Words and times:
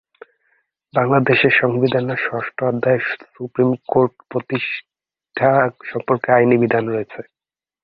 বাংলাদেশের 0.93 1.53
সংবিধানের 1.61 2.19
ষষ্ঠ 2.27 2.57
অধ্যায়ে 2.63 3.01
সুপ্রীম 3.33 3.71
কোর্ট 3.87 4.13
প্রতিষ্ঠা 4.31 5.51
সম্পর্কে 5.89 6.29
আইনি 6.31 6.55
বিধান 6.63 6.83
রয়েছে। 6.87 7.21